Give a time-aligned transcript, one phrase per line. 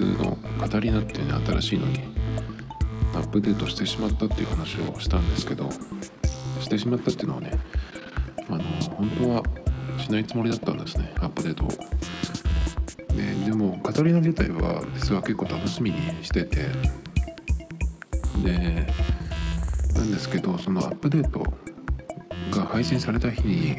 [0.00, 2.00] ーと、OS のカタリナっていうね新しいのに
[3.14, 5.68] アップデートしてしまったっていう話をしたんですけど
[6.60, 7.50] してしまったっていうのはね
[8.48, 8.62] あの
[8.96, 9.42] 本当は
[9.98, 11.68] しないつもりだったんですねアップデートを。
[13.14, 16.68] ででもカタリナ自体は実は結構楽しみにしてて
[18.42, 18.86] で
[19.94, 21.40] なんですけどそのアップデート
[22.50, 23.76] が配信された日に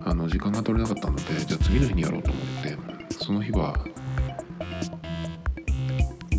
[0.00, 2.78] あの時間が取れなかったのでじゃあ次の日にやろうと思って
[3.22, 3.76] その日は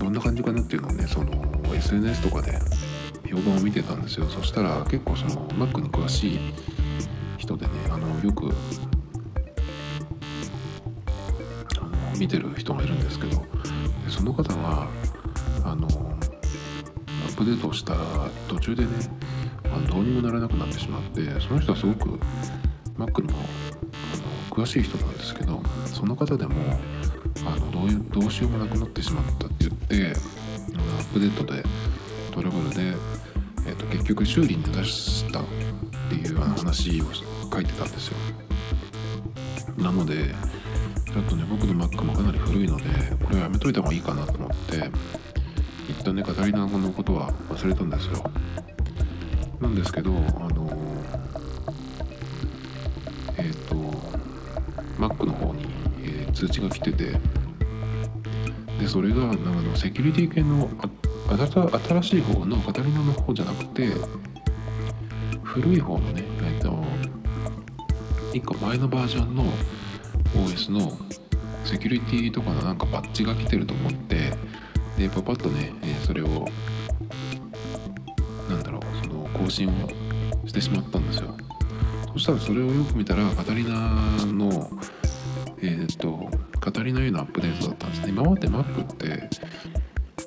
[0.07, 1.29] どんな感じかなっていうのをねその
[1.75, 2.53] SNS とかで
[3.29, 4.25] 評判を見てたんですよ。
[4.27, 6.39] そしたら結構その Mac に詳しい
[7.37, 8.49] 人でねあのよく
[12.17, 13.43] 見てる人がいるんですけど
[14.07, 14.87] その方が
[15.65, 17.93] あのアップデートした
[18.47, 18.89] 途中でね
[19.65, 22.17] あのどうにもならなくなってしまってその人はすごく
[22.97, 23.41] Mac のあ
[24.55, 26.55] の詳しい人なんですけどその方でも
[27.45, 30.19] あのどういうどうしようもなくなってしまったって言って
[30.97, 31.63] アップデートで
[32.31, 32.97] トラブルで、
[33.67, 35.43] えーと、結局修理に出したっ
[36.09, 37.05] ていう話を
[37.51, 38.17] 書いてたんですよ。
[39.77, 40.33] なので
[41.05, 42.83] ちょっとね僕の Mac もかなり古いので
[43.23, 44.91] これはやめといた方がいいかなと思って
[45.89, 48.23] 一旦ねカタリナのことは忘れたんですよ。
[49.61, 50.13] なんですけどあ
[50.49, 50.69] の
[53.37, 53.75] えっ、ー、と
[54.97, 55.66] Mac の方に、
[56.37, 57.19] 通知が来てて。
[58.79, 60.69] でそれがなんかのセキュリティ系の
[61.89, 63.89] 新しい方のカタリナの方じゃなくて
[65.41, 66.83] 古い方のねえっと
[68.33, 69.45] 1個前のバージョンの
[70.35, 70.91] OS の
[71.65, 74.31] セキュリティとかのなんかバッジが来てると思って
[74.97, 76.47] でパパッとね、えそれを
[78.49, 79.89] なんだろうその更新を
[80.47, 81.35] してしまったんですよ。
[82.13, 83.71] そしたらそれをよく見たら Catalina
[84.25, 84.69] の
[85.61, 86.29] えっ、ー、と
[86.59, 88.09] Catalina へのアップデートだったんですね。
[88.09, 89.29] 今まで Mac って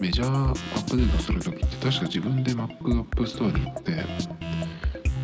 [0.01, 4.05] メジャーアップデートする時って確か自分で Mac アップストアに行って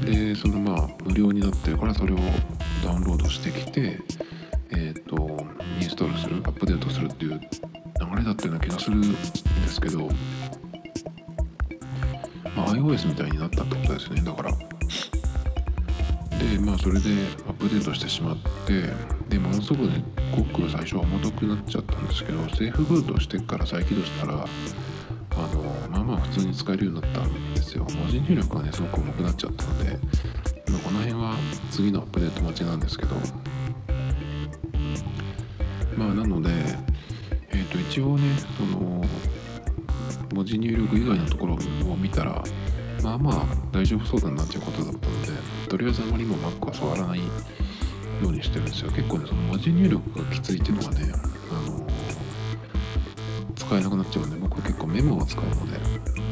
[0.05, 2.19] でそのまあ無料になってるからそれを
[2.85, 3.99] ダウンロードしてきて
[4.71, 5.45] えっ、ー、と
[5.81, 9.19] インストールするアップデートするっていう流れだったような気がするんで
[9.69, 10.09] すけど、
[12.55, 14.21] まあ、iOS みたいになったってことですね。
[14.23, 14.76] だから
[16.39, 17.11] でまあそれで
[17.49, 18.37] アップデートしてしまっ
[18.67, 18.83] て
[19.29, 20.03] でものすごくね
[20.35, 27.85] コック最初は重たくなっちゃったんですけどセーフブートしてから再起動したらあのまあまあ普通に使えるようになったんですよ。
[27.85, 29.91] 文字入力がねすごく重くなっちゃったので、
[30.71, 31.35] まあ、この辺は
[31.71, 33.17] 次のアップデート待ちなんですけど。
[35.97, 36.51] まあなので
[37.51, 38.25] えっ、ー、と一応ね
[38.59, 39.03] その
[40.35, 42.45] 文字入力以外のところを見たら
[43.03, 45.16] まあまあ大丈夫そうだなっていうことだったので
[45.69, 47.25] とりあえずあまりも Mac は触らないよ
[48.23, 48.91] うにしてるんですよ。
[48.91, 51.13] 結構ねその文字入力がきついっていうのがね
[51.51, 51.87] あの
[53.55, 56.27] 使えなくなっちゃうんで僕は結構メモを使うので。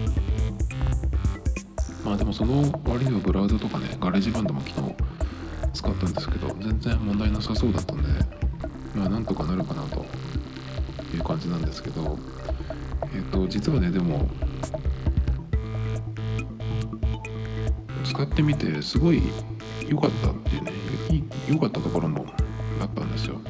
[2.04, 4.94] まあでもその割にはブラウザとかね GarageBand も昨日
[5.72, 8.08] 使ったんですけど全然問題なさそうだったんで
[8.94, 10.04] まあなんとかなるかなと
[11.14, 12.18] いう感じなんですけど
[13.04, 14.28] えっ、ー、と実はねでも
[18.24, 19.22] ってみてすごい
[19.88, 20.72] 良かったっていうね
[21.48, 22.26] 良かったところも
[22.80, 23.40] あったんですよ。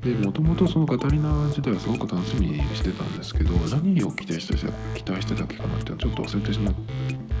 [0.00, 4.54] でもともとその Catalina 自体はすごく楽しみにしてたんですけど何を期待して
[5.00, 6.74] 期待してたっけかなっていうのはちょっと忘れてしまっ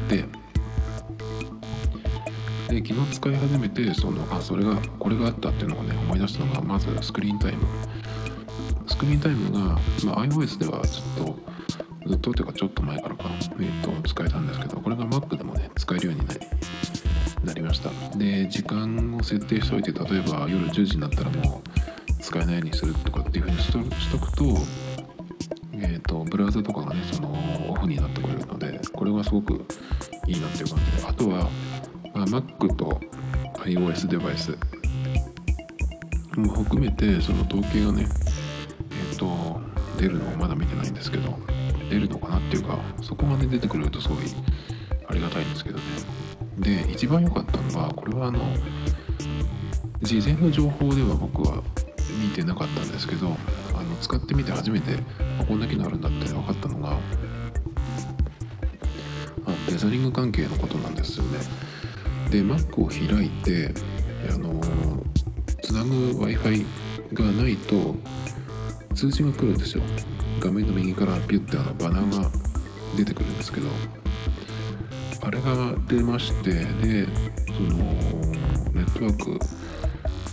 [0.08, 0.24] て。
[2.68, 7.66] で昨日使い始めてそのあそれがこれがあったっていうのをね思い出したのがまずスクリーンタイム。
[8.86, 9.58] スクリーンタイムが、
[10.04, 11.36] まあ、iOS ではずっと
[12.06, 13.24] ずっとというかちょっと前からか、
[13.58, 16.40] えー、と使えたんですけどこれが Mac でもね使えるようになり
[17.44, 17.90] なりました。
[18.16, 24.44] で時間を設定しておいて例えば夜10時になったらもう使えないようにするとかっていうふうにしとしとくと,、
[25.74, 27.30] えーと、ブラウザとかがねその
[27.68, 29.64] オフになってくれるのでこれはすごく
[30.26, 31.50] いいなっていう感じであとは、
[32.14, 33.00] まあ、Mac と
[33.64, 34.56] iOS デバイス
[36.36, 38.06] も含めてその統計がね
[38.90, 39.60] えっ、ー、と
[40.00, 41.36] 出るのをまだ見てないんですけど
[41.92, 44.18] 出るのかなっていうかそこまで出てくれるとすごい
[45.06, 45.84] ありがたいんですけどね。
[46.58, 48.40] で一番良かったのはこれはあの
[50.00, 51.62] 事前の情報では僕は
[52.22, 54.96] 見てなかったんですけどあの使ってみて初めて
[55.46, 56.98] こんな機能あるんだって分かったのがあ
[59.68, 61.38] デザリング関係のことなんですよね。
[62.30, 63.74] で Mac を開いて
[64.32, 64.60] あの
[65.62, 66.66] つなぐ w i f i
[67.12, 67.94] がないと
[68.94, 69.82] 通知が来るんですよ。
[70.40, 72.30] 画面の右からピュッてあのバナーが
[72.96, 73.68] 出てくるんですけど
[75.22, 77.06] あれが出ましてで
[77.46, 77.76] その
[78.72, 79.38] ネットワーク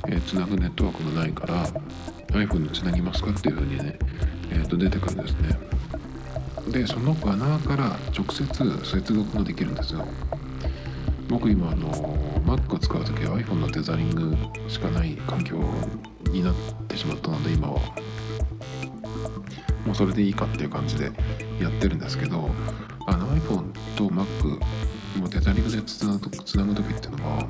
[0.08, 1.68] え、つなぐネットワークがないから
[2.30, 4.00] iPhone につなぎますかっていうふうにね、
[4.52, 5.60] えー、と出てくるんですね。
[6.72, 8.46] でそのバナーから直接
[8.86, 10.08] 接続ができるんですよ。
[11.28, 11.92] 僕今あの
[12.46, 14.36] Mac を使う時は iPhone のテザリング
[14.68, 15.60] しかない環境
[16.32, 16.56] になっ
[16.88, 17.80] てしまったので今は。
[19.90, 21.06] もうそれでいいかっていう感じで
[21.60, 22.48] やってるんですけど
[23.08, 24.60] あの iPhone と Mac
[25.20, 27.50] もテザリングでつなぐ時っていうのは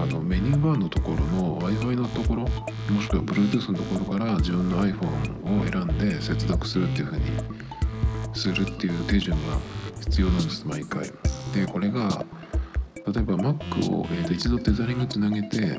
[0.00, 7.24] あのメニューバーのところの Wi-Fi のところもしくは Bluetooth のところから自分の iPhone を選んで接続するっていう風に
[8.32, 9.58] するっていう手順が
[10.00, 11.02] 必要なんです毎回。
[11.52, 12.24] でこれが
[12.94, 15.78] 例えば Mac を、えー、と一度テザリングつなげて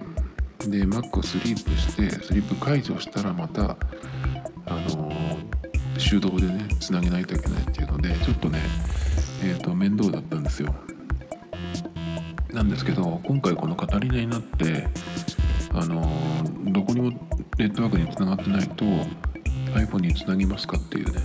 [0.68, 3.78] で Mac をスリープしてスリープ解除したらまた
[4.66, 5.12] あの、
[5.98, 8.60] 手動でねつなげないといけないっていうのでちょっとね
[9.44, 10.74] えっ、ー、と面倒だったんですよ。
[12.54, 14.88] なんですけど今回このカタリナになって
[15.72, 16.04] あの
[16.72, 17.10] どこにも
[17.58, 18.86] ネットワークにつながってないと
[19.76, 21.22] iPhone につなぎますかっていうね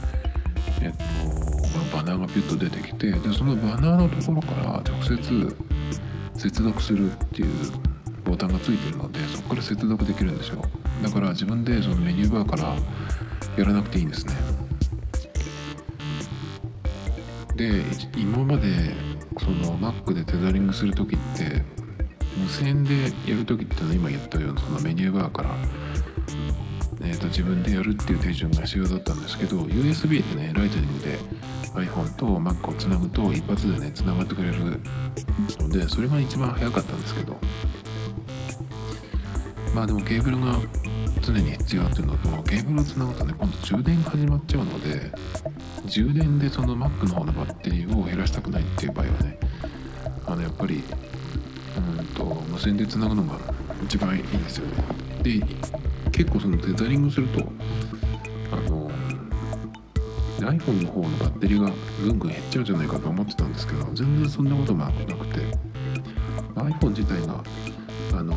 [0.83, 5.57] えっと、バナーがピュッと出てきてでそのバナーのところから直接
[6.35, 7.84] 接続するっていう
[8.25, 10.63] ボタンがついてるのでそこから接続できるんですよ。
[11.03, 12.75] だから自分でそのメニューバーから
[13.57, 14.35] やらなくていいんですね。
[17.57, 17.83] で
[18.17, 18.93] 今まで
[19.39, 21.63] その Mac でテザリングする時って
[22.37, 22.95] 無線で
[23.27, 25.51] やる時ってのは今言ったようなそのメニューバーから、
[27.03, 31.19] えー、と自分でやるっていう手順が必要だったんですけど USB でねライトニングで
[31.75, 34.81] iPhone と Mac をつなぐと一発でねつながってくれる
[35.61, 37.37] のでそれが一番早かったんですけど
[39.75, 40.59] まあでもケーブルが
[41.21, 45.11] 常に必要っていうのとケーブルをつなぐとね今度充電が始まっちゃうので
[45.87, 49.39] 充電でその Mac の方のバッテリーを減らしたくないっていう場合はね
[50.27, 50.83] あのやっぱり
[51.77, 53.39] うんと無線でつなぐのが
[53.83, 54.85] 一番いいんですよね。
[55.23, 55.41] で
[56.13, 57.41] 結構そのテザリングすると
[58.53, 58.91] あの
[60.39, 61.71] iPhone の方のバッテリーが
[62.03, 65.41] ぐんぐん減っちゃうじゃないかと思ってたんですけど全然そんなことがなくて
[66.55, 67.43] iPhone 自体が
[68.13, 68.35] あの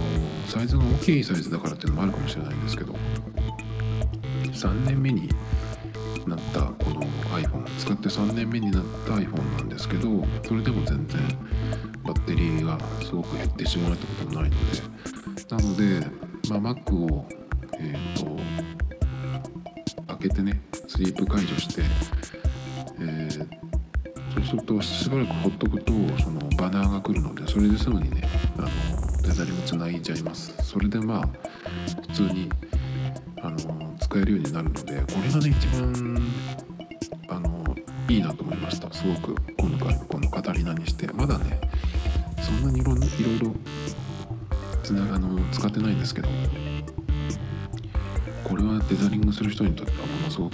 [0.47, 2.93] サイズが大きいサイズだからっていうのもあるかもしれないんですけど
[4.45, 5.29] 3年目に
[6.25, 7.01] なったこの
[7.37, 11.19] iPhone 使って3年目になった iPhone なんですけどそれでも全然
[12.03, 14.97] バッテリーがすごく減ってしまうってこともないので
[15.49, 16.07] なので、
[16.49, 17.25] まあ、Mac を
[17.79, 18.41] え、ー、と
[20.07, 21.81] 開けてねスリープ解除して、
[22.99, 23.47] えー、
[24.33, 28.27] そうするとしばらくほっとくとそのバナーが来るのでそれですぐにね
[28.57, 28.67] あの
[29.27, 30.53] デザリングつないじゃいます。
[30.63, 31.27] それでまあ
[32.07, 32.49] 普通に
[33.41, 33.57] あの
[33.99, 36.21] 使えるようになるのでこれがね一番
[37.27, 37.75] あの
[38.07, 38.91] いいなと思いました。
[38.93, 39.77] すごくこの
[40.07, 41.07] このカタリナにして。
[41.07, 41.59] まだね
[42.41, 42.95] そんなにいろい
[43.39, 43.53] ろ
[44.81, 46.29] つなあの使ってないんですけど
[48.45, 50.53] これはデザリングする人にとってはものすごく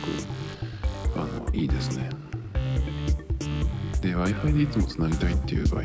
[1.15, 2.09] あのいいですね。
[4.01, 5.83] で w i f i でいつもつなぎたいっていう場合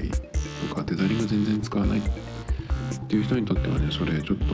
[0.71, 2.28] とかデザリング全然使わない。
[3.09, 4.45] っていう人にとってはねそれちょっと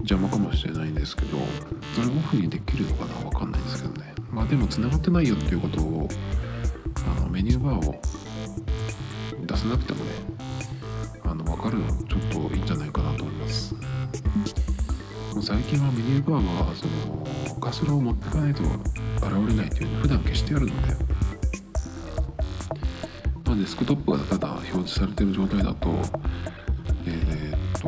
[0.00, 1.38] 邪魔かもしれないんですけど
[1.94, 4.12] それオフにできるのかなわかんないですけどね。
[4.32, 6.08] まあでも繋がってないよっていうことを
[7.16, 8.00] あのメニューバーを
[9.46, 10.10] 出さなくてもね
[11.22, 13.76] あの分かるのちょっといいんじゃないかなと思います。
[15.40, 20.96] 最近はメニューバーはそのカスラを持ってかないと現れないっていうの普段消してあるので、
[23.44, 25.88] ま、デスクトップがただ表示されてる状態だと、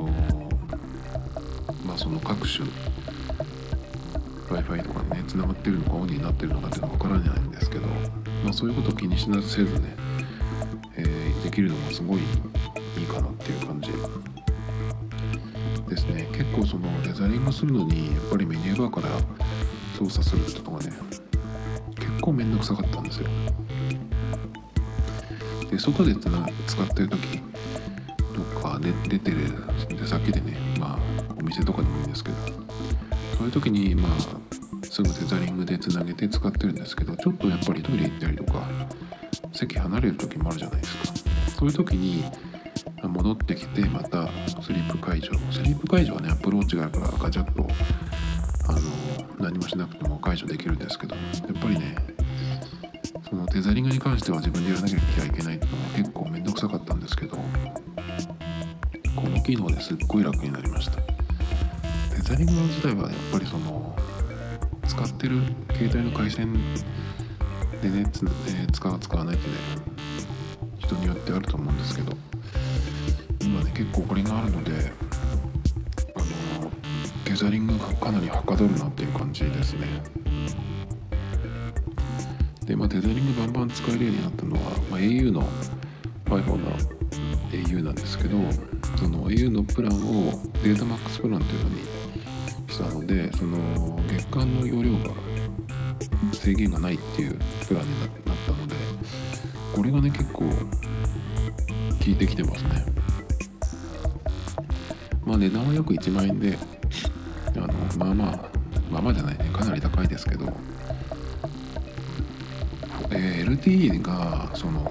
[0.00, 0.48] と
[1.86, 2.68] まあその各種
[4.48, 7.86] Wi-Fi とかね繋がってるのかオンになってるのかっていうのは分からないんですけど、
[8.44, 9.94] まあ、そういうことを気にしなせずね、
[10.96, 12.22] えー、できるのがすごいい
[13.02, 13.90] いかなっていう感じ
[15.88, 16.28] ですね。
[16.32, 19.08] 結構そのデザリングするのにやっぱりメニューバーから
[19.98, 20.92] 操作するってのがね
[21.96, 23.28] 結構めんどくさかったんですよ。
[25.70, 27.40] で外で使ってる時
[28.62, 29.36] かで出てる
[29.88, 30.98] 出先でねまあ
[31.38, 32.36] お店とかでもいいんですけど
[33.36, 38.62] そういう時にまあすぐテザリングでつなげて使ってるんですけどちょっとやっぱりトイレ行ったりとか
[39.52, 41.04] 席離れる時もあるじゃないですか。
[41.58, 42.24] そういう時に
[43.02, 44.28] 戻ってきてまた
[44.62, 45.32] スリープ解除。
[45.50, 47.66] スリープ解除はねアプローチがあるからガチャッと
[48.68, 48.78] あの
[49.38, 51.96] 何もしなくても解除できるんですけどやっぱりね
[53.28, 57.38] そのテザリングに関しては自分でやらなきゃいけないっていうのは結構面倒くさかったんですけど
[59.48, 61.00] 機能ですっごい楽になりました。
[61.00, 63.96] テザリング自体はやっぱりその
[64.86, 65.40] 使ってる
[65.72, 66.52] 携帯の回線
[67.80, 69.54] でねつ、えー、使う使わないってね
[70.80, 72.12] 人によってあると思うんですけど
[73.40, 74.72] 今ね結構これがあるので
[76.14, 76.18] あ
[76.62, 76.70] の
[77.24, 79.86] テザリングがかなりはかどるなっていう感じですね。
[82.66, 85.42] でまあテザリングバンバン使えるようになったのは、まあ、au の
[86.26, 86.97] iPhone の
[87.52, 88.36] au なんですけど
[88.96, 91.76] その au のプランをデータマックスプランというのに
[92.68, 95.14] したのでその月間の容量が
[96.32, 98.08] 制限がないっていうプランになっ
[98.46, 98.74] たので
[99.74, 100.50] これがね結構効
[102.06, 102.84] いてきてますね。
[105.24, 106.56] まあ値段は約1万円で
[107.56, 107.66] あの
[107.98, 108.50] まあまあ
[108.90, 109.50] まあまあじゃないね。
[109.52, 110.50] かなり高いですけど、
[113.10, 114.90] えー、LTE がその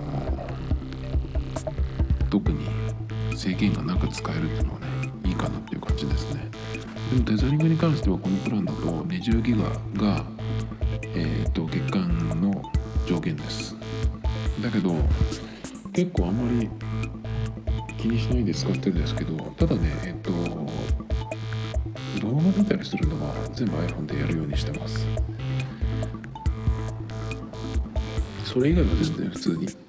[2.37, 2.67] 特に
[3.35, 4.85] 制限がなく使えるっていうのはね
[5.25, 6.47] いいかなっていう感じですね。
[7.11, 9.63] でもデザリングに関してはこのプランだと20ギガ
[10.07, 10.23] が、
[11.01, 12.07] えーと、月間
[12.39, 12.61] の
[13.07, 13.75] 上限です。
[14.61, 14.93] だけど
[15.93, 16.69] 結構あんまり
[17.97, 20.31] 気にしないで使ってるんですけどただねえっ、ー、と
[22.21, 25.07] 動画見たりするのは全部 iPhone でやるようにしてます。
[28.45, 29.86] それ以外は全然普通に。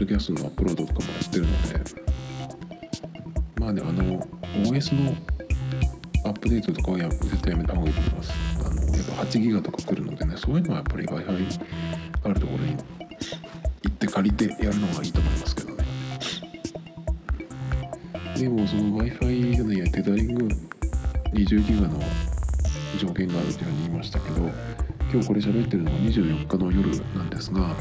[0.00, 1.84] ドキャストのアップロードとかもやってるので
[3.60, 4.18] まあねあの
[4.64, 5.14] OS の
[6.24, 8.32] アップデートとかはや絶対やめた方がいいと思います。
[8.60, 11.60] あのやっぱ8ギガとか来るのでねそういうのはやっぱり Wi-Fi
[12.24, 15.84] あるところに行って借りてやるのがいいと思いますけどね。
[18.38, 20.48] でもその Wi-Fi じゃないやテザリング
[21.34, 22.00] 20ギガの
[22.98, 24.50] 条件があるというふうに言いましたけど
[25.12, 27.76] 今日これ喋ってるのが24日の夜なんですが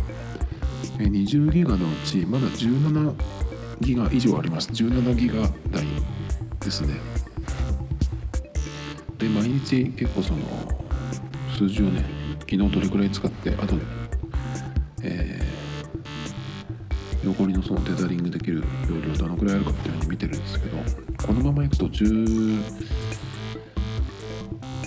[0.97, 3.13] 20ギガのうちまだ17
[3.81, 4.69] ギガ以上あります。
[4.69, 5.35] 17ギガ
[5.71, 5.85] 台
[6.59, 6.95] ですね。
[9.17, 10.39] で毎日結構その
[11.57, 12.03] 数字をね
[12.39, 13.81] 昨日どれくらい使って後で
[15.01, 20.77] えー、残りのそのテザリングできる容量どのくらいあるかっていうのを見てるんですけど
[21.25, 22.61] このままいくと10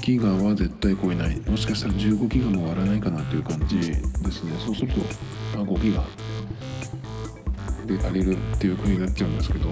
[0.03, 1.41] ギガは絶対超えない。
[1.49, 4.53] もしかしたら15ギガも割らないかなという感じですね。
[4.59, 4.99] そうすると、
[5.57, 6.05] まあ、5ギガ
[7.87, 9.69] で足りるっていう風になっちゃうんですけど。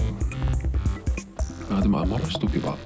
[1.70, 2.76] あでも余らしとけば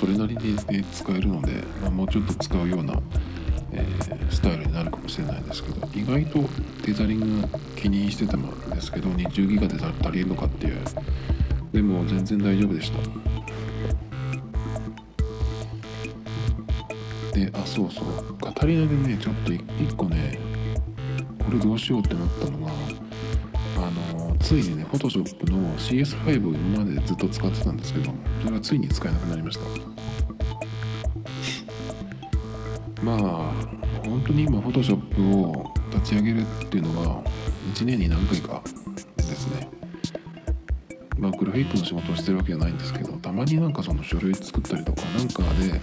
[0.00, 2.94] それなりに、ね、使えるので、まあ、もうちょっと使うような、
[3.72, 5.86] えー、スタイルになるかもしれないですけど。
[5.94, 6.48] 意外と
[6.82, 10.78] テザリング気にしてたんですけど20ギガで足りるのかっていう。
[11.72, 12.98] でも全然大丈夫でした。
[17.32, 18.34] であそうそう。
[18.38, 20.38] カタリナでねちょっと1個ね
[21.44, 22.72] これどうしようってなったのが
[23.76, 28.12] あのついにね Photoshop の CS5 を今までずっと使ってたんですけど
[28.42, 29.64] それがついに使えなくなりました。
[33.02, 33.18] まあ
[34.04, 37.24] 本当に今 Photoshop を立ち上げるっていうのは
[37.74, 38.62] 1年に何回か
[39.16, 39.68] ですね。
[41.18, 45.80] まあグラフィックの仕事をしてるわけじゃないんですけどたまになんかその書類作ったりとかなんかで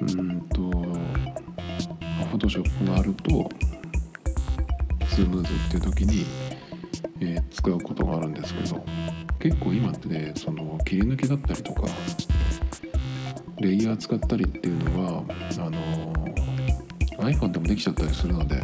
[0.00, 0.62] うんと
[2.30, 3.50] フォトショップがあると
[5.06, 6.24] スムーズっていう時に、
[7.20, 8.84] えー、使うことがあるんですけど
[9.38, 11.82] 結構今ってねその切り抜きだったりとか
[13.58, 15.24] レイヤー使ったりっていうのは
[15.58, 16.12] あの
[17.18, 18.62] iPhone でもできちゃったりするので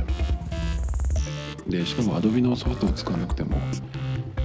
[1.66, 3.58] でしかも Adobe のソフトを使わなくても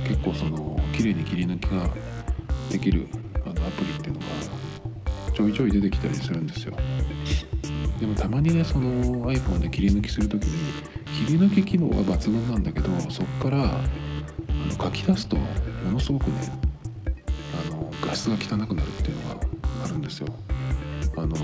[0.07, 1.89] 結構その綺麗に切り抜きが
[2.69, 3.07] できる
[3.45, 4.60] あのアプリっていうのが
[5.41, 6.75] ちょいちょい出てきたりするんですよ。
[7.99, 10.51] でもたまにねその iPhone で切り抜きする時に
[11.27, 15.43] 切り抜き機能は抜群なんだけどそこからあの書き出すとも
[15.91, 16.33] のすごくね
[17.67, 19.41] あの画質が汚くなるっていうのが
[19.85, 20.27] あるんですよ。
[21.17, 21.35] あの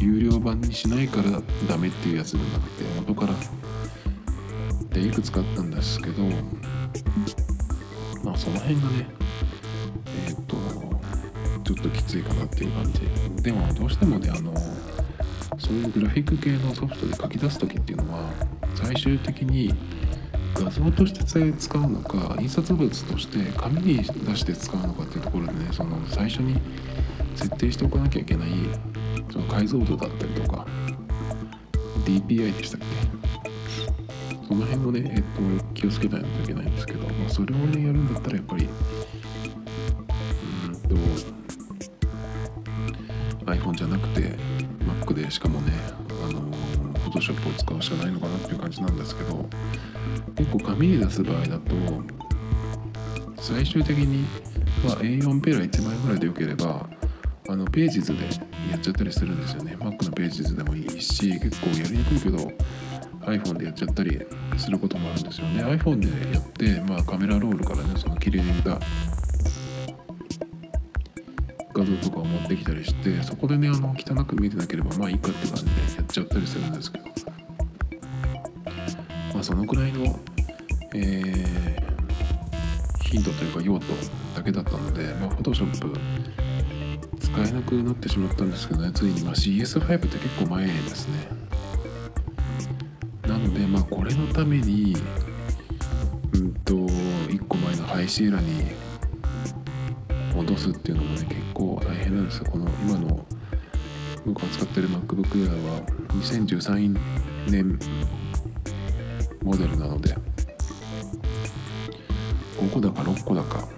[0.00, 3.34] 有料版にしないからダメっていうやつじゃなくて元から
[4.90, 6.22] でいくつかあったんですけど
[8.24, 9.06] まあその辺がね、
[11.74, 13.42] ちょっときついかなっていう感じ。
[13.42, 14.52] でもどうしてもねあの
[15.58, 18.30] そういうグラフィック系のソフトで書き出す時っていうのは
[18.74, 19.74] 最終的に
[20.54, 26.60] 画像として使うのか印刷物として紙に出して使うのかっていうところでねその最初に
[27.36, 28.48] 設定しておかなきゃいけない
[29.32, 30.66] その解像度だったりとか
[32.04, 32.86] DPI でしたっけ？
[34.48, 35.22] その辺もね、えっ
[35.58, 38.68] と、気をつけないといけないんですけど、まあ、それをねやるんだったらやっぱり
[43.82, 44.36] じゃなくて
[44.84, 45.72] Mac でしかもね
[46.24, 46.40] あの
[47.10, 49.48] Photoshop を使うしかないのかなっていう感じなんですけど
[50.36, 51.74] 結構紙に出す場合だと
[53.40, 54.24] 最終的に、
[54.84, 56.88] ま、A4 ペラ1枚ぐらいでよければ
[57.48, 58.24] あのページ図で
[58.70, 59.76] やっちゃったりするんですよね。
[59.80, 62.38] Mac のページ図でもいいし結構やりにくいけど
[63.22, 64.20] iPhone でやっちゃったり
[64.56, 65.64] することもあるんですよね。
[65.64, 68.78] iPhone でやって、まあ、カメラロールからねその綺麗に見た
[71.74, 77.04] 画像とかを持ってきたりしてそこでねあの汚く見えてなければまあいいかって感じでやっちゃったりするんですけど。
[79.34, 80.18] まあそのくらいの、
[80.94, 83.86] えー、ヒントというか用途
[84.34, 85.98] だけだったのでまあ Photoshop
[87.18, 91.28] 使えなくなってしまったんですけどねついに、まあ、CS5 って結構前ですね。
[93.26, 94.94] なのでまあこれのために
[96.34, 98.66] うんと1個前の High Sierra に
[100.42, 102.46] 戻すっていうのもね結構大変なんですよ。
[102.50, 103.24] この今の
[104.26, 105.80] 僕が使ってる MacBook Air は
[106.20, 106.96] 2013
[107.48, 107.78] 年
[109.42, 110.16] モデルなので
[112.58, 113.68] 5個だか6個だか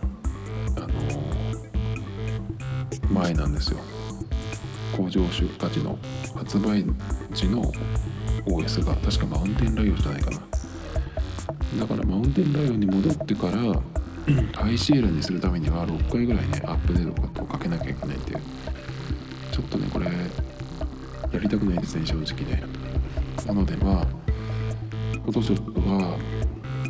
[0.77, 3.81] あのー、前なんですよ。
[4.97, 5.99] 工場出荷時の
[6.35, 6.85] 発売
[7.33, 7.73] 時の
[8.47, 10.39] OS が確かマウンテンライオンじゃないかな。
[11.81, 13.83] だから Mountain Lion に戻ってから
[14.55, 18.41] High Sierra にするためには6回ぐらいねアップデートをかけなきゃいけないっていう
[19.53, 20.13] ちょっとねこれや
[21.39, 22.63] りたくないですね正直ね
[23.47, 24.07] なのでまあ
[25.25, 26.19] Photoshop は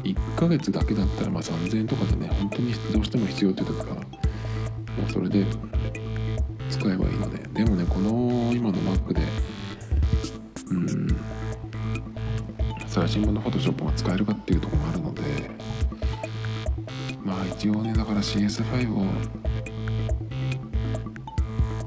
[0.05, 4.03] 1ヶ月だけだったらまあ3000円とかでね本当にどうしても必要っていう時は、ま
[5.09, 5.45] あ、それで
[6.71, 9.23] 使えばいいのででもねこの今の Mac で
[10.71, 11.35] うん。
[12.95, 15.51] 最新版のフォトショップが使えるかっていうところもあるので
[17.69, 17.93] まあ一応ね。
[17.95, 19.07] だから CS5 を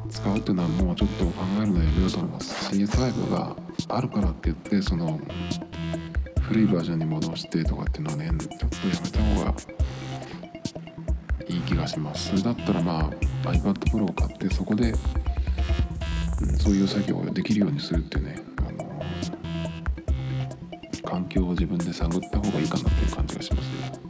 [0.10, 3.56] 使うっていうのはもうちょっと考えるのやめようと思います CS5 が
[3.90, 5.20] あるからって言ってその
[6.42, 9.54] 古いバージョンに戻してとかっていうのはねちょっとやめた方が
[11.48, 12.30] いい気がします。
[12.30, 13.12] それだったらま
[13.46, 19.02] あ iPad Pro を買ってそこで、うん、そういう作業ができるようにするってねあの
[21.04, 24.07] 環境を自分で探った方がいいかなっていう感じがしますね。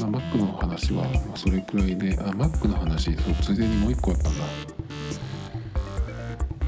[0.00, 1.04] まあ、Mac の話は
[1.34, 4.44] それくらいであ Mac の話そうついでにもう一個あったんだ。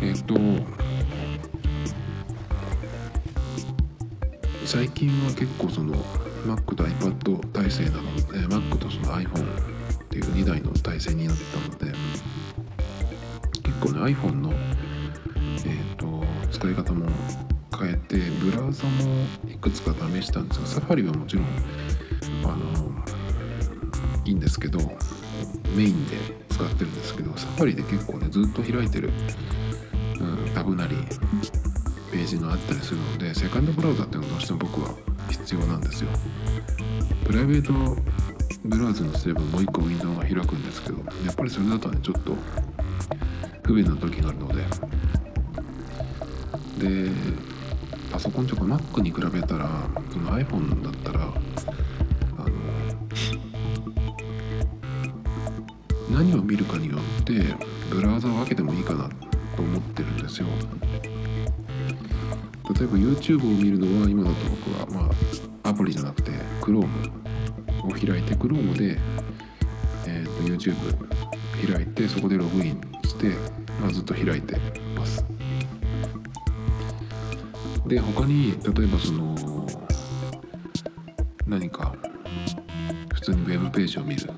[0.00, 0.34] えっ、ー、と
[4.64, 5.94] 最近は結構その
[6.46, 11.98] Mac と iPad 体制なので Mac とその iPhone っていう2台の体制になったので
[13.62, 17.06] 結構ね iPhone の、えーと、使い方も
[17.78, 18.90] 変えてブラウザも
[19.48, 21.46] いくつか試したんですがサファリはもちろん
[22.44, 22.87] あの
[24.28, 24.78] いいんですけど
[25.74, 26.16] メインで
[26.50, 29.10] 使ってるんですけどサファリで結構ねずっと開いてる、
[30.20, 30.96] うん、タブなり
[32.12, 34.94] ページがあったりするのでセカンドブラウザっていうのはどうしても僕は
[35.30, 36.10] 必要なんですよ。
[37.24, 37.72] プライベート
[38.64, 42.36] ブラウザにすればもう一個ウィンドウが開くんですけどやっぱりそれだとねちょっと
[43.62, 44.62] 不便な時があるので。
[46.78, 47.10] で
[48.10, 49.68] パソコンとか Mac に比べたら
[50.10, 51.32] その iPhone だったら
[56.10, 57.54] 何を見るかによって
[57.90, 59.08] ブラウザを分けてもいいかな
[59.56, 60.46] と思ってるんですよ。
[62.74, 65.10] 例えば YouTube を見るのは今だと僕はま
[65.64, 66.86] あアプリじゃなくて Chrome
[67.82, 68.98] を開いて Chrome で、
[70.06, 73.34] えー、と YouTube 開いてそこでログインして、
[73.80, 74.56] まあ、ずっと開いて
[74.94, 75.24] ます。
[77.86, 79.34] で他に例えばその
[81.46, 81.94] 何か
[83.14, 84.30] 普通にウェブページを見る、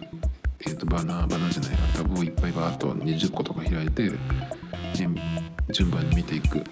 [0.91, 4.11] バナーバナーじゃないタブをいっぱいバーッと20個とか開いて
[5.73, 6.63] 順番に見ていくっ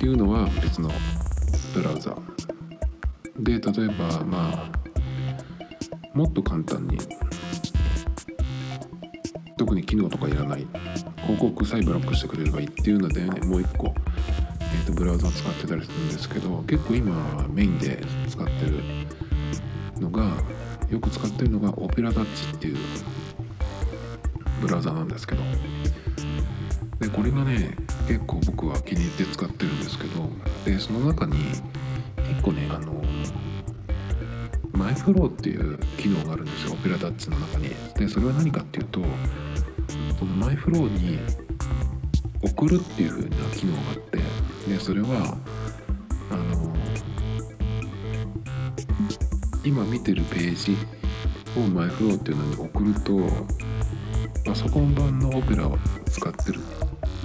[0.00, 0.90] ていうのは別の
[1.74, 2.16] ブラウザ。
[3.38, 4.72] で例えばまあ
[6.14, 6.98] もっと簡単に
[9.58, 10.66] 特に機能とかいらない
[11.16, 13.94] 広告さえブロックしてくれればいいっていうので、ね、もう一個、
[14.60, 18.82] えーとブラウザを使ってたりするんですけど結構今メインで使ってる
[20.00, 20.24] のが
[20.90, 22.76] よく使ってるのがオペラタッチっていう
[24.60, 25.42] ブラウザなんですけど。
[26.98, 27.76] でこれがね
[28.06, 30.28] 結構僕は気に入って使ってるんですけど。
[30.64, 31.34] でその中に
[32.16, 33.02] 1個ねあの
[34.72, 37.70] マイフローっていう機能があるんですよオペラタッチの中に。
[37.94, 39.00] でそれは何かっていうと
[40.18, 41.18] そのマイフローに
[42.42, 44.18] 送るっていう風な機能があって。
[44.68, 45.36] でそれは
[46.30, 46.74] あの
[49.62, 50.76] 今見てるページ
[51.54, 53.20] をマイフローっていうのに送ると
[54.44, 56.60] パソコン版のオペラを使ってる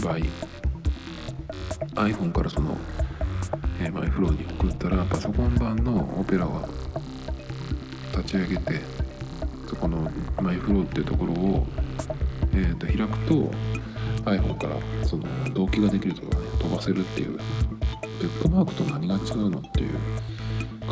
[0.03, 0.17] 場合
[2.01, 2.77] iPhone からその、
[3.81, 6.67] えー、マイフローに送ったらパソコン版のオペラは
[8.11, 8.81] 立ち上げて
[9.69, 11.67] そこのマイフローっていうところを、
[12.51, 13.51] えー、と開くと
[14.29, 17.37] iPhone からその同期ができるとかね飛ばせるっていう
[18.19, 19.97] ブックマークと何が違うのっていう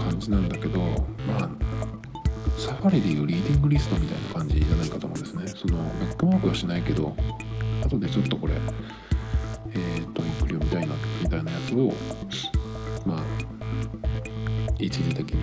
[0.01, 0.79] 感じなんだけど
[1.27, 1.49] まあ
[2.57, 5.47] サファリでいうリーディングリストみたいな感じじゃないかと思うんですね。
[5.47, 7.15] そのブックマークはしないけど
[7.83, 8.53] 後でちょっとこれ
[9.75, 11.93] えっ、とゆっくり読みたいなみたいなやつを
[13.05, 13.23] まあ
[14.77, 15.41] 一時的に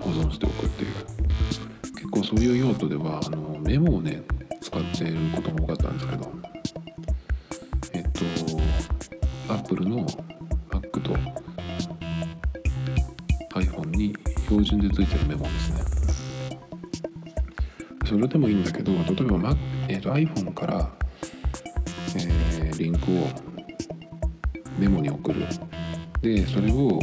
[0.00, 0.90] 保存しておくっていう。
[2.00, 4.22] 結構そういう用途ではあのメモをね
[4.60, 6.32] 使っていることも多かったんですけど
[7.92, 8.02] えっ
[9.48, 10.06] と Apple の
[10.70, 11.39] Mac と
[14.64, 15.80] 標準でついてるメモですね。
[18.06, 19.56] それでもいいんだけど例えば、Mac
[19.88, 20.90] えっと iPhone から、
[22.16, 23.28] えーリンクを
[24.78, 25.46] メモに送る。
[26.22, 26.98] でそれを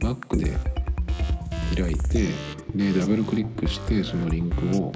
[0.00, 0.56] Mac で
[1.74, 2.28] 開いて
[2.74, 4.92] でダブルクリックしてそのリンクを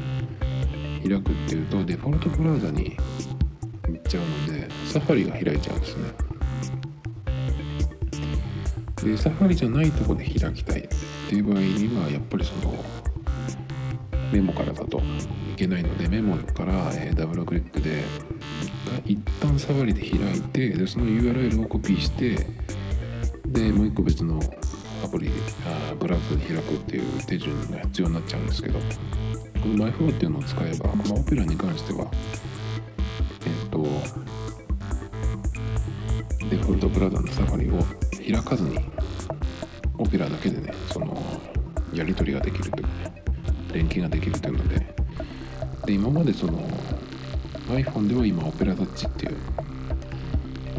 [1.03, 2.97] 開くっていうとデフォルトブラウザに
[3.89, 6.13] 行っちゃうのでサファリが開いちゃうんですね。
[9.03, 10.89] でサファリじゃないとこで開きたい。
[11.31, 12.85] っていう場合にはやっぱりその
[14.33, 14.99] メモからだと
[15.53, 18.03] いけないのでメモから、えーダブルクリックで
[19.07, 22.37] 一旦サファリで開いてでその URL をコピーして
[23.47, 24.41] でもう一個別の
[25.05, 25.31] アプリ
[25.69, 32.11] あブラウザで開くっていう手順が必要になっちゃうんですけどこの MyFlow っていうのを使えば、まあ、オペラに関しては
[33.47, 33.85] えっ、と
[36.51, 37.85] デフォルトブラウザのサファリを
[38.35, 38.81] 開かずに
[40.01, 41.17] オペラだけでねその
[41.93, 42.87] やり取りができるという
[43.73, 45.01] 連携ができるというので。
[45.87, 46.59] で今までその
[47.69, 49.37] iPhone では今オペラタッチっていう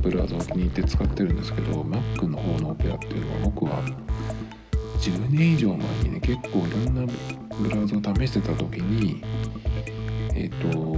[0.02, 3.84] ブラウザを気に入って使ってるんですけど Mac の方のオペラっていうのは僕は
[5.00, 7.14] 10年以上前にね結構いろんな
[7.60, 9.24] ブラウザを試してた時に
[10.34, 10.98] えっ、と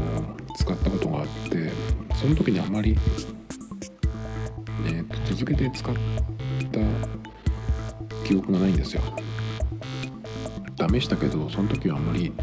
[0.56, 1.72] 使ったことがあって
[2.16, 2.98] その時にあまり、
[4.88, 5.94] えーと続けて使っ
[6.72, 6.80] た
[8.34, 9.02] 記憶がないんですよ。
[10.92, 12.34] 試したけどその時はあんまり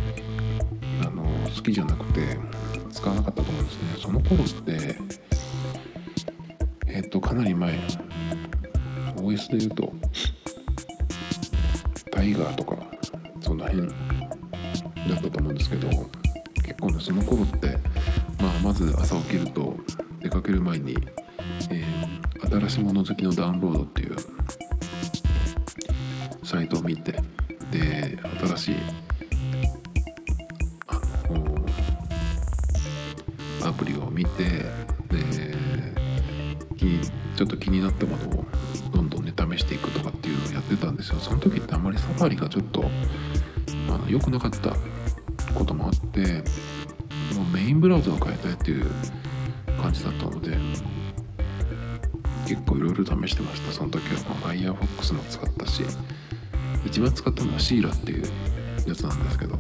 [1.02, 2.38] あの好きじゃなくて
[2.92, 3.82] 使わなかったと思うんですね。
[4.00, 4.96] その頃って
[6.86, 7.76] えっ、とかなり前
[9.16, 9.92] OS で言うと
[12.12, 12.76] タイガーとか
[13.40, 13.94] その辺だ
[15.18, 15.88] ったと思うんですけど
[16.62, 17.78] 結構ねその頃って、
[18.40, 19.76] まあ、まず朝起きると
[20.20, 20.96] 出かける前に、
[21.70, 22.10] えー
[22.50, 24.16] 新しいもの好きのダウンロードっていう
[26.50, 27.12] サイトを見て
[27.70, 28.76] で新しい
[30.88, 30.94] あ
[31.32, 31.64] の
[33.68, 34.64] アプリを見てで
[37.36, 38.44] ちょっと気になったものを
[38.92, 41.20] どんどんね試していくとかっていうのをやってたんですよ。
[41.20, 42.84] その時ってあんまりサファリがちょっと
[43.88, 44.74] あの良くなかった
[45.54, 46.42] こともあって
[47.36, 48.90] もうメインブラウザを変えたいっていう
[49.80, 50.58] 感じだったので
[52.44, 53.72] 結構いろいろ試してました。
[53.72, 54.18] その時は、
[54.52, 55.84] Firefox も使ったし
[56.84, 58.24] 一番使ったのはシーラっていう
[58.86, 59.58] やつなんですけど。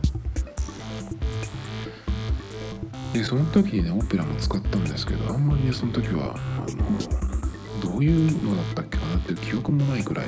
[3.12, 10.26] でその時にねオペラも使ったんですけどあんまりねその時はあのどういうのだったっけかなっていう記憶もないくらい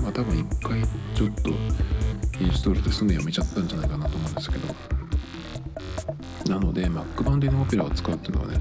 [0.00, 0.80] まあ多分一回
[1.16, 1.50] ちょっと
[2.40, 4.74] インストールですぐやめちゃったんじゃないかなと思うんですけど。
[6.48, 8.60] なので Mac 版でのオペラを使うっていうのはね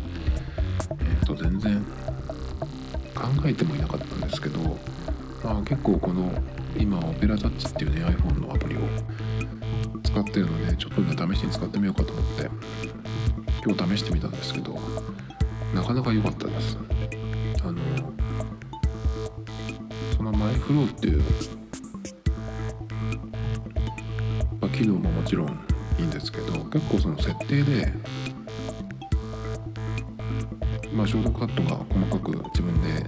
[0.99, 1.83] えっ、と全然
[3.15, 4.59] 考えてもいなかったんですけど、
[5.43, 6.31] まあ、結構この
[6.77, 8.79] 今オペラタッチっていうね iPhone のアプリを
[10.03, 12.49] 使ってるのでちょっとね試しに使ってみようかと思って
[13.65, 14.77] 今日試してみたんですけど
[15.73, 16.77] なかなか良かったです。
[17.63, 17.79] あの
[20.15, 21.21] そのマイフローっていう、
[24.59, 25.47] まあ、機能ももちろん
[25.99, 27.93] いいんですけど結構その設定で
[30.93, 33.05] まあ、ショートカットが細かく自分で、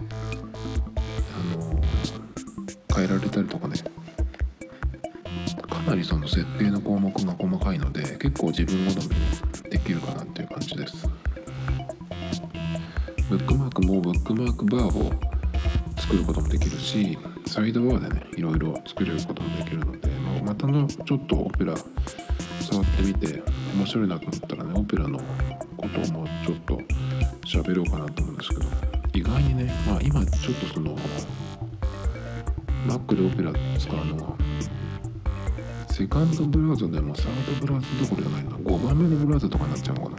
[2.93, 3.75] 変えられたりとかね。
[5.69, 11.07] かなりその設定の項目が細かいので結構自分好みにできるかなっていう感じです。
[13.29, 15.11] ブックマークもブックマークバーを
[15.97, 21.75] 作ることもできるしサイドバーでねいろいろ作れることもできるので、まあまたのちょっとオペラ
[22.61, 23.41] 触ってみて
[23.75, 25.17] 面白いなと思ったらねオペラの
[25.77, 26.79] ことをもうちょっと
[27.45, 28.61] 喋ろうかなと思うんですけど
[29.13, 30.97] 意外にねまあ今ちょっとその
[32.85, 34.37] Mac でオペラ使うのは。
[35.89, 38.51] セカンドブラウザでもサードブラウザどころじゃないな。
[38.57, 40.15] 5番目のブラウザとかになっちゃうのか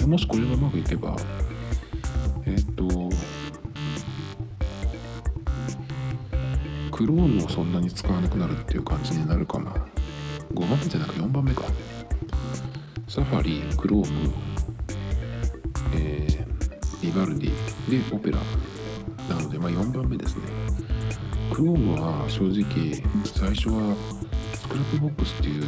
[0.00, 0.06] な。
[0.06, 1.16] もしこれがうまくいけば
[2.46, 2.84] えっ、と
[6.90, 9.72] Chrome をそんなに使わなくなるっていう感じになるかな。
[10.52, 11.62] 5番目じゃなく4番目か。
[13.08, 14.32] サファリ、Chrome
[15.94, 18.38] えー、 Vivaldi でオペラ
[19.28, 20.42] なのでまあ、4番目ですね。
[21.50, 23.94] Chrome は正直最初は
[24.54, 25.64] Scrapbox っていう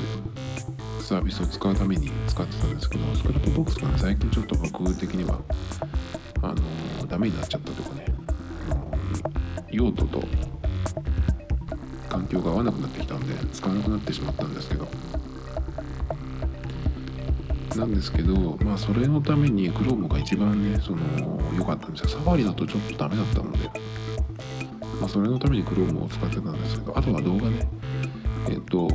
[1.00, 5.40] サービスを使うために使ってたんですけど Scrapbox が、最近ちょっと僕的には
[6.40, 8.06] あのダメになっちゃったとかね。
[9.70, 10.22] 用途と
[12.08, 14.86] 環境が合わなくなってきたんで使わなくなってしまったんですけど。
[17.74, 20.98] なんですけどまあそれのために Chrome が一番ねその
[21.56, 22.08] 良かったんですよ。
[22.10, 23.81] サファリだとちょっとダメだったので。
[25.12, 27.68] それのために Chrome を使ってたんですけどあとは動画ね。
[28.48, 28.88] えっと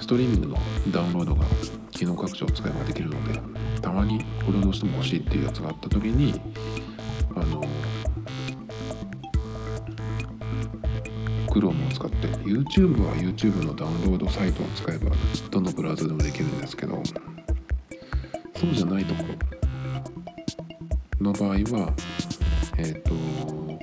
[0.00, 0.56] ストリーミングの
[0.90, 1.44] ダウンロードが
[1.90, 3.38] 機能拡張を使えばできるので
[3.82, 6.40] たまにこれをどうしても欲しいっていうやつがあった時に
[7.36, 7.62] あの
[11.48, 15.14] Chrome を使って YouTube は YouTube のダウンロードサイトを使えば
[15.50, 17.02] どのブラウザでもできるんですけど
[18.56, 19.24] そうじゃないとこ
[21.20, 21.92] ろの場合は
[22.78, 23.10] えっ、と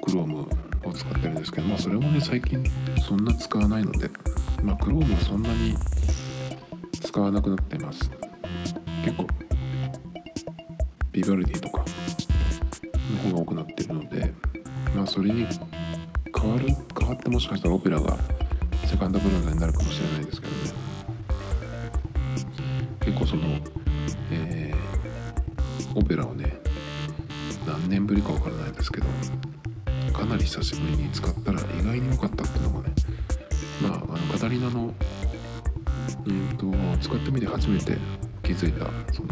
[0.08, 0.65] Chrome
[0.96, 2.64] 使ってるんですけどまあそれもね最近
[3.08, 4.10] そんな使わないので
[4.64, 5.76] まあ Chrome はそんなに
[7.02, 8.10] 使わなくなってます。
[9.04, 9.28] 結構
[11.12, 11.86] ビバルディとか
[13.24, 14.34] の方が多くなってるので
[14.96, 15.46] まあそれに
[16.36, 16.68] 変わる
[17.00, 18.18] 変わってもしかしたらオペラが
[18.86, 20.86] セカンドブラウザになるかもしれないですけどね。
[23.02, 23.44] 結構その
[24.32, 26.60] えー、オペラをね
[27.68, 29.08] 何年ぶりかわからないですけど
[30.16, 32.96] かなり久しぶりに使ったら意外に良かったっていうのがね
[33.82, 34.94] まああのカタリナの
[36.26, 37.98] うんと使ってみて初めて
[38.42, 39.30] 気づいたその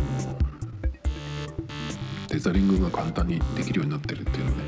[2.27, 4.63] テザリングが簡単にできるようになってるっていうのね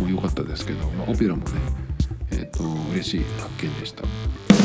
[0.00, 1.60] もう良かったですけど、まあ、オペラもね
[2.32, 4.55] えっ、ー、と嬉しい発見でした。